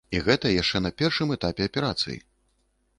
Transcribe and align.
І 0.17 0.19
гэта 0.27 0.53
яшчэ 0.61 0.81
на 0.85 0.91
першым 1.03 1.37
этапе 1.37 1.71
аперацыі! 1.71 2.21